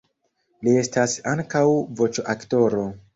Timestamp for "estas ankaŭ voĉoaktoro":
0.83-2.87